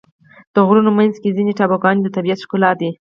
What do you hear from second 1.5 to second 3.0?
ټاپوګان د طبیعت ښکلا دي.